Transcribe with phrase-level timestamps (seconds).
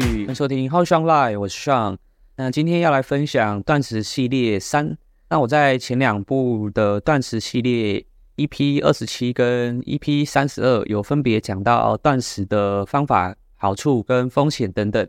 [0.00, 1.96] 欢迎收听 How Strong Life，我是 Sean。
[2.36, 4.96] 那今天要来分享断食系列三。
[5.28, 8.04] 那我在前两部的断食系列
[8.36, 15.04] EP 二十七跟 EP 三十二有分别讲到断食的方法、好处跟风险等等。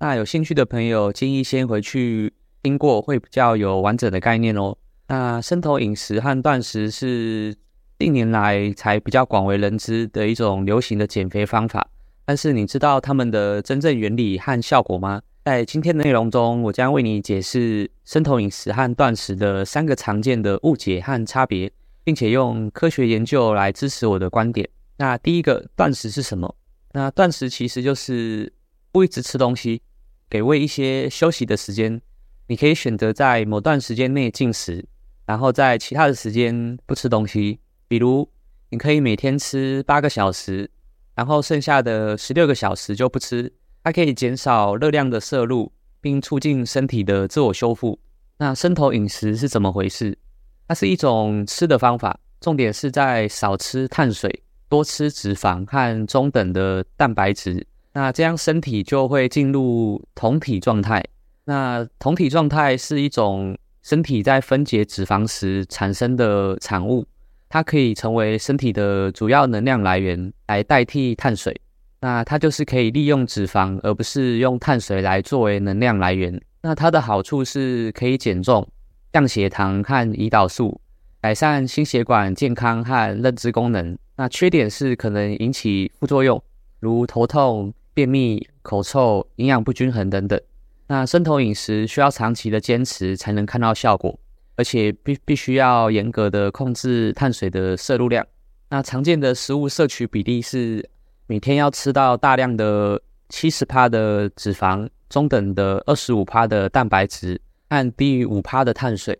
[0.00, 4.76] 那有兴趣的朋友建议先回去听过，会比较有完整的概念哦。
[5.08, 7.54] 那生酮饮食和断食是
[7.98, 11.88] 近年来才比较广为人知的一种流行的减肥方法。
[12.26, 15.22] 但是你知道它们的真正原理和效果吗？
[15.44, 21.70] 在今天的内容中，我将为你解释生酮饮食和断食的三个常见的误解和差别，
[22.02, 24.66] 并且用科学研究来支持我的观点。
[24.96, 26.56] 那第一个，断食是什么？
[26.92, 28.50] 那断食其实就是
[28.90, 29.82] 不一直吃东西，
[30.30, 32.00] 给胃一些休息的时间。
[32.46, 34.86] 你可以选择在某段时间内进食，
[35.26, 37.58] 然后在其他的时间不吃东西。
[37.86, 38.26] 比如，
[38.70, 40.70] 你可以每天吃八个小时。
[41.14, 47.98] 然后剩下的十六个小时就不吃，它可以减少热量的摄入，并促进身体的自我修复。
[48.38, 50.18] 那生酮饮食是怎么回事？
[50.66, 57.66] 它是一种吃的方法，重点是在少吃碳水，多吃脂肪和中等的蛋白质。
[57.92, 61.04] 那这样身体就会进入酮体状态。
[61.44, 67.06] 那酮体状态是一种身体在分解脂肪时产生的产物。
[67.54, 71.56] 它可以成为身体的主要能量来源，来代替碳水。
[72.00, 76.42] 那它就是可以利用脂肪，而不是用碳水来作为能量来源。
[76.62, 78.66] 那它的好处是可以减重、
[79.12, 80.80] 降血糖和胰岛素，
[81.20, 83.96] 改善心血管健康和认知功能。
[84.16, 86.42] 那缺点是可能引起副作用，
[86.80, 90.40] 如头痛、便秘、口臭、营养不均衡等等。
[90.88, 94.18] 那生酮饮食需要长期的坚持才能看到效果。
[94.56, 98.26] 而且必必须要严格的控制碳水的摄入量。
[98.70, 100.88] 那常见的食物摄取比例是
[101.26, 109.18] 每天要吃到大量的七十趴的脂肪，中等的二十五趴的蛋白质，和低于五趴的碳水。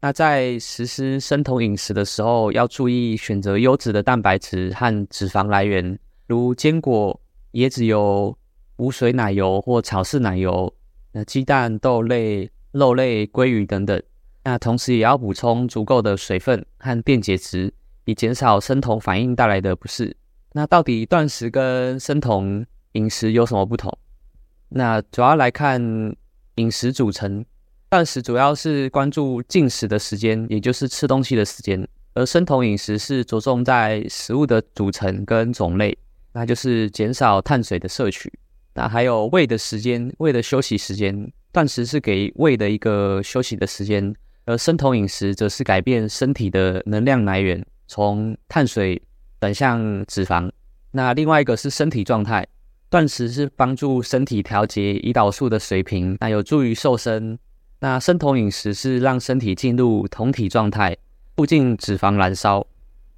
[0.00, 7.18] 那在实施生酮饮食的时候，要注意选择优质的蛋白质和脂肪来源，如坚果、
[7.52, 8.36] 椰子油、
[8.76, 10.74] 无水奶油或草饲奶油，
[11.12, 14.02] 那鸡蛋、豆类、肉类、鲑鱼等等。
[14.44, 17.72] 那同时也要补充足够的水分和电解质，
[18.04, 20.14] 以减少生酮反应带来的不适。
[20.52, 23.90] 那到底断食跟生酮饮食有什么不同？
[24.68, 25.82] 那主要来看
[26.56, 27.44] 饮食组成，
[27.88, 35.96] 断食主要是关注进食的时间，也就是吃东西的时间；而生酮饮食是着重在食物的组成跟种类，
[36.34, 38.30] 那就是减少碳水的摄取。
[38.74, 44.14] 那还有胃的时间，胃的休息时间，断食是给胃的一个休息的时间。
[44.46, 49.00] 而生酮饮食则是改变身体的能量来源，从碳水
[49.40, 50.50] 转向脂肪。
[50.90, 52.46] 那另外一个是身体状态，
[52.90, 57.38] 断食是帮助身体调节胰岛素的水平，那有助于瘦身。
[57.80, 60.96] 那生酮饮食是让身体进入酮体状态，
[61.36, 62.66] 促进脂肪燃烧。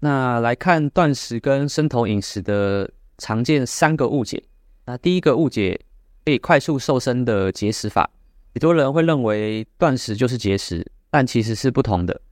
[0.00, 4.42] 那来看断食跟生酮饮食的常见三个误解。
[4.84, 5.80] 那第一个误解，
[6.24, 8.10] 可以快速瘦身的节食法，
[8.52, 10.84] 很多人会认为断食就是节食。
[11.12, 12.22] 但其实是不同的，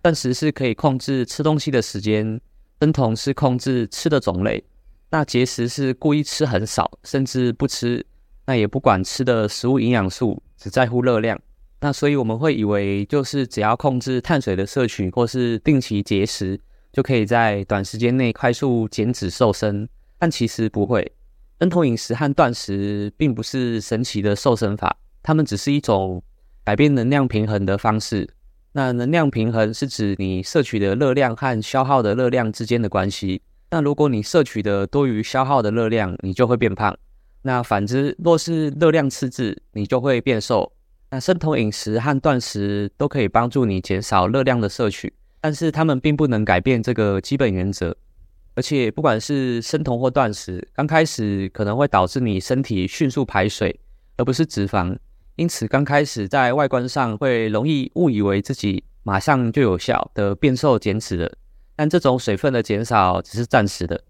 [0.00, 2.40] 断食是可以控制吃东西的时间，
[2.80, 4.62] 生酮是控制吃的种类，
[5.10, 8.06] 那节食是故意吃很少，甚至不吃，
[8.46, 11.36] 那也不管吃的食物营养素，只在乎热量。
[11.80, 16.60] 那所以我们会以为就是只要控制碳水的摄取，或是定期节食，
[16.92, 21.10] 就可以在短时间内快速减脂瘦身，但其实不会。
[21.58, 26.22] 生酮饮食和断食并不是神奇的瘦身法，它们只是一种。
[26.68, 28.28] 改变能量平衡的方式。
[28.72, 33.40] 那能量平衡是指你摄取的热量和消耗的热量之间的关系。
[33.70, 36.94] 那如果你摄取的多于消耗的热量，你就会变胖。
[37.40, 40.70] 那反之，若是热量赤字，你就会变瘦。
[41.10, 45.10] 那生酮饮食和断食都可以帮助你减少热量的摄取，
[45.40, 47.96] 但是它们并不能改变这个基本原则。
[48.56, 53.80] 而且，不管是生酮或断食，刚开始可能会导致你身体迅速排水，
[54.18, 54.94] 而不是脂肪。
[55.38, 61.32] 因此，刚开始在外观上会容易误以为自己马上就有效的变瘦减脂了，
[61.76, 64.02] 但这种水分的减少只是暂时的，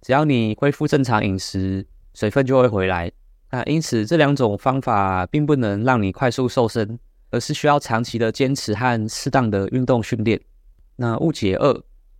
[0.00, 3.12] 只要你恢复正常饮食，水分就会回来。
[3.50, 6.98] 那因此，这两种方法并不能让你快速瘦身，
[7.30, 10.40] 而是需要长期的坚持和适当的运动训练。
[10.96, 11.74] 那误解二，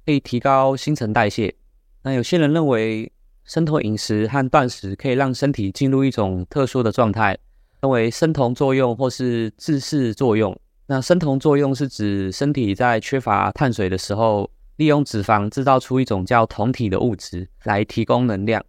[0.04, 1.54] 可以提高新陈代谢。
[2.02, 3.10] 那有些人认为
[3.44, 7.38] 生酮饮食和断食可以让身体进入一种特殊的状态。
[7.80, 10.58] 称为生酮作用或是自噬作用。
[10.86, 18.62] 那生酮作用是指身体在缺乏碳水的时候，利用脂肪制造出一种叫酮体的物质来提供能量。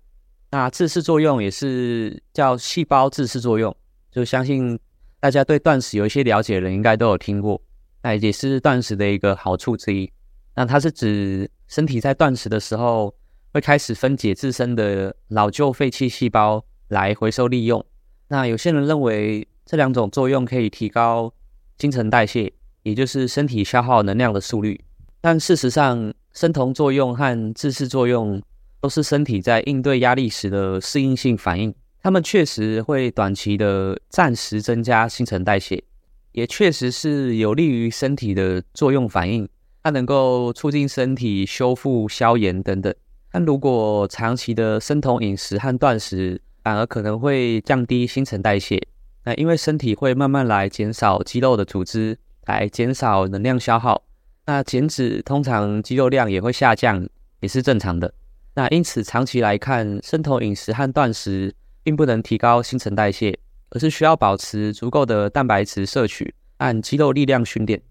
[0.52, 3.76] 那自噬作用也是叫细胞自噬作用，
[4.12, 4.80] 就相信
[5.20, 7.62] 大家对断食有一些了解的人应该都有听过，
[8.04, 10.12] 那也是断食的一个好处之一。
[10.56, 13.14] 那它是指身体在断食的时候
[13.54, 17.84] 会开始分解自身的老旧废弃细胞来回收利用。
[18.32, 21.34] 那有些人认为这两种作用可以提高
[21.78, 24.80] 新陈代谢，也就是身体消耗能量的速率。
[25.20, 28.42] 但事实上，生酮作用和自噬作用
[28.80, 31.76] 都是身体在应对压力时的适应性反应。
[32.02, 35.84] 它们确实会短期的暂时增加新陈代谢，
[36.32, 39.46] 也确实是有利于身体的作用反应。
[39.84, 42.96] 它能够促进身体修复、消炎等等。
[43.30, 48.82] 但如果长期的生酮饮食和断食，反而可能会降低新陈代谢。
[49.24, 54.04] 那因为身体会慢慢来减少肌肉的组织，来减少能量消耗。
[54.46, 57.08] 那减脂通常肌肉量也会下降，
[57.40, 58.14] 也是正常的。
[58.56, 61.54] 那因此长期来看，生酮饮食和断食
[61.84, 63.38] 并不能提高新陈代谢，
[63.70, 67.82] 而是需要保持足够的蛋白质摄取，按肌肉力量训练。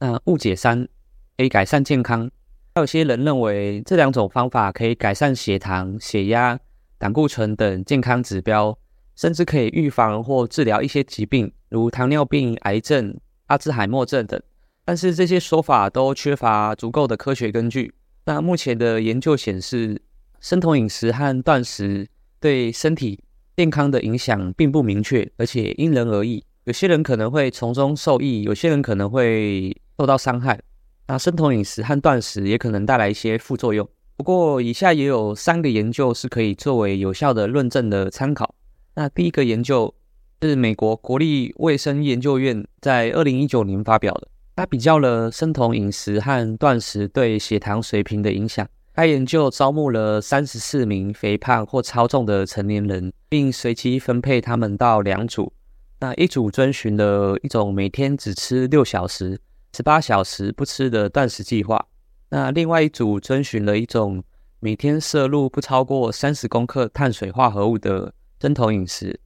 [0.00, 0.88] 那误解三，
[1.36, 2.30] 可以改善健康。
[2.74, 6.58] 还有些人认为这两种方法可以改善血糖、血压、
[6.98, 8.76] 胆固醇等健康指标，
[9.14, 13.16] 甚至可以预防或治疗一些疾病，如糖尿病、癌症、
[13.46, 14.40] 阿兹海默症等。
[14.84, 17.94] 但是这些说法都缺乏足够的科学根据。
[18.24, 20.02] 那目前的研究显示，
[20.40, 22.08] 生酮饮食和断食
[22.40, 23.22] 对身体
[23.56, 26.44] 健康的影响并不明确，而且因人而异。
[26.64, 30.60] 有些人可能会从中受益，有些人可能会受到伤害。
[31.06, 33.88] 那生酮饮食和断食也可能带来一些副作用。
[34.18, 38.52] 不过，以下也有三个研究是可以作为有效的论证的参考。
[38.96, 39.94] 那第一个研究
[40.42, 44.26] 是美国国立卫生研究院在二零一九年发表的。
[44.56, 48.68] 它比较了生酮饮食和断食对血糖水平的影响。
[48.92, 55.52] 该研究招募了三十四名肥胖或超重的成年人，并随机分配他们到两组。
[56.00, 59.38] 那一组遵循了一种每天只吃六小时、
[59.76, 61.86] 十八小时不吃的断食计划。
[62.30, 64.22] 那另外一组遵循了一种
[64.60, 69.20] 每天摄入不超过三十公克碳水化合物的生酮饮食。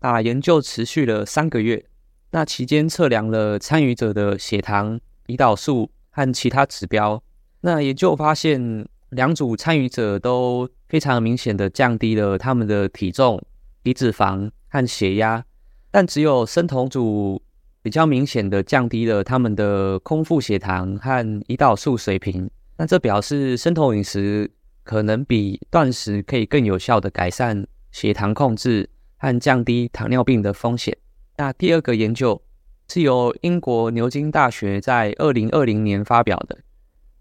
[0.00, 1.84] 那研究持续了三个月。
[2.34, 7.22] 那期间测量了参与者的血糖、胰岛素和其他指标。
[7.60, 13.38] 那研究发现，两组参与者都非常明显的降低了他们的体重、
[13.84, 15.44] 体脂肪和血压，
[15.90, 17.42] 但只有生酮组
[17.82, 22.48] 比较明显的降低了他们的空腹血糖和胰岛素水平。
[22.78, 24.50] 那这表示生酮饮食
[24.84, 28.88] 可能比断食可以更有效的改善血糖控制
[29.18, 30.96] 和降低糖尿病的风险。
[31.36, 32.40] 那第二个研究
[32.88, 36.58] 是由英国牛津大学在二零二零年发表的，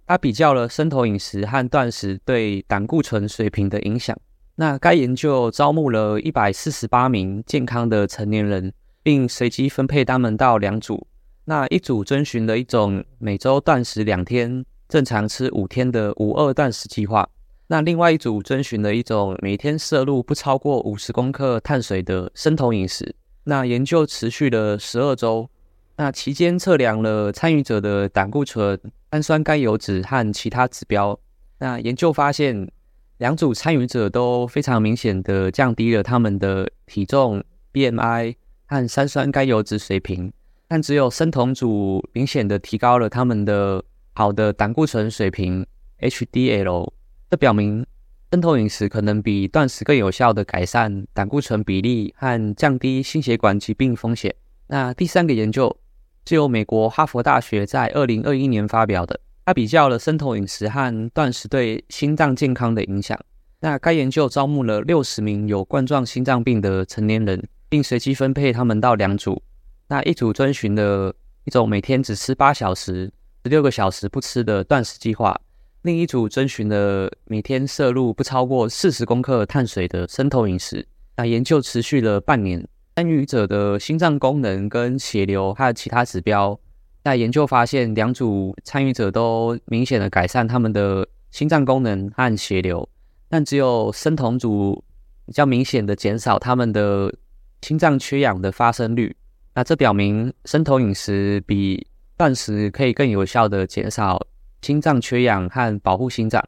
[0.06, 4.18] 它比较了生酮饮食和断食对胆固醇水平的影响。
[4.56, 11.08] 那该研究招募了一百四十八名健康的成年人，并随机分配他们到两组。
[11.46, 17.28] 那一组遵循了一种每周断食两天、正常吃五天的五二断食计划。
[17.68, 23.16] 那另外一组遵循了一种每天摄入不超过五十公克碳水的生酮饮食。
[23.46, 25.50] 那研究持续了十二周，
[25.96, 28.80] 那期间测量了参与者的胆固醇、
[29.10, 31.18] 氨酸甘油脂和其他指标。
[31.60, 32.70] 那研究发现，
[33.18, 37.44] 两组参与者都非常明显的降低了他们的体重、
[37.74, 38.36] BMI
[38.72, 40.32] 和三酸甘油脂水平，
[40.70, 45.66] 但只有生酮组明显的提高了他们的好的胆固醇水平
[46.00, 46.90] （HDL）。
[47.30, 47.86] 这表明，
[48.32, 54.34] 生酮饮食可能比断食更有效地改善胆固醇比例和降低心血管疾病风险。
[54.68, 55.78] 那第三个研究
[56.26, 63.20] 是由美国哈佛大学在二零二一年发表的，它比较了生酮饮食和断食对心脏健康的影响。
[63.60, 69.42] 那该研究招募了六十名有冠状心脏病的成年人，并随机分配他们到两组。
[69.88, 73.10] 那一组遵循了一种每天只吃八小时、
[73.44, 75.40] 十六个小时不吃的断食计划。
[75.84, 80.86] 另一组遵循了每天摄入不超过四十公克碳水的生酮饮食。
[81.16, 86.60] 那研究持续了半年，参与者的心脏功能跟血流还有其他指标，
[87.06, 92.88] 在研究发现，两组参与者都明显的改善他们的心脏功能和血流，
[93.30, 94.84] 但只有生酮组
[95.26, 97.14] 比较明显的减少他们的
[97.62, 99.16] 心脏缺氧的发生率。
[99.54, 101.86] 那这表明生酮饮食比
[102.18, 104.20] 断食可以更有效的减少。
[104.62, 106.40] 心脏缺氧和保护心脏。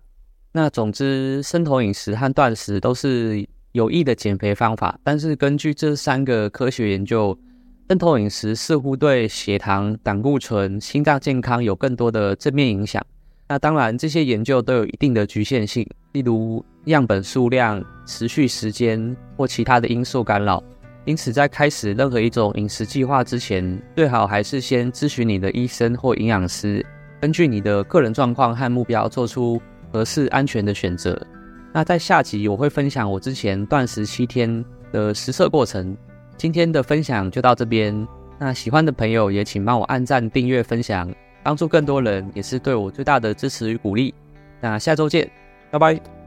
[0.51, 4.99] 那总之，生酮饮食和断食都是有益的减肥方法。
[5.03, 7.35] 但是，根据这三个科学研究，
[7.89, 13.03] 生酮饮食似乎对血糖、胆固醇、心脏健康有更多的正面影响。
[13.47, 20.63] 那当然，这些研究都有一定的局限性，例如样本数量、持续时间或其他的因素干扰。
[21.05, 26.85] 因此，在开始任何一种饮食计划之前，最好还是先咨询你的医生或营养师，
[27.19, 31.19] 根据你的个人状况和目标，做出合适安全的选择。
[31.73, 35.95] 那在下集我会分享我之前断食七天的实测过程。
[36.37, 38.07] 今天的分享就到这边。
[38.39, 41.09] 那喜欢的朋友也请帮我按赞、订阅、分享。
[41.43, 44.13] 帮助更多人，也是对我最大的支持与鼓励。
[44.61, 45.29] 那下周见，
[45.69, 46.22] 拜拜。